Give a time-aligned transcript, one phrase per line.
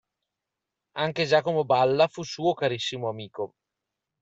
[0.93, 3.53] Anche Giacomo Balla, fu suo carissimo amico.